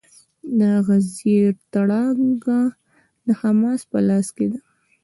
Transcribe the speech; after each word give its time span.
د 0.59 0.61
غزې 0.87 1.39
تړانګه 1.71 2.59
د 3.25 3.27
حماس 3.41 3.81
په 3.91 3.97
لاس 4.07 4.27
کې 4.35 4.45
ده. 4.51 4.59